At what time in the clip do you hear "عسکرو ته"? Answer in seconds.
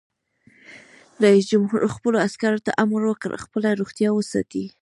2.27-2.71